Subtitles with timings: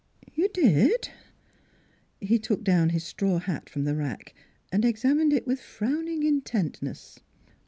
[0.33, 1.09] "You did?"
[2.19, 4.33] He took down his straw hat from the rack
[4.71, 7.19] and examined it with frowning intentness.